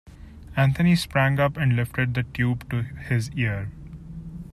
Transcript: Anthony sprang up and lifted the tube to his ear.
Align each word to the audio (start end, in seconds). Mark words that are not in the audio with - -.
Anthony 0.55 0.95
sprang 0.95 1.39
up 1.39 1.57
and 1.57 1.75
lifted 1.75 2.15
the 2.15 2.23
tube 2.23 2.67
to 2.71 2.81
his 2.81 3.29
ear. 3.35 3.69